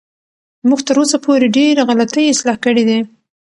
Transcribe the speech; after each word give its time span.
موږ 0.67 0.79
تر 0.87 0.95
اوسه 0.99 1.17
پورې 1.25 1.45
ډېرې 1.55 1.81
غلطۍ 1.89 2.25
اصلاح 2.29 2.57
کړې 2.65 2.83
دي. 2.89 2.99